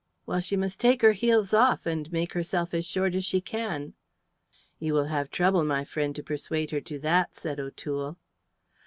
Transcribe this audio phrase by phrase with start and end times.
[0.25, 3.93] "Well, she must take her heels off and make herself as short as she can."
[4.79, 8.17] "You will have trouble, my friend, to persuade her to that," said O'Toole.